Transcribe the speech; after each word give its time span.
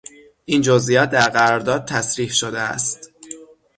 این 0.45 0.61
جزئیات 0.61 1.09
در 1.09 1.29
قرارداد 1.29 1.85
تصریح 1.85 2.29
شده 2.29 2.59
است. 2.59 3.11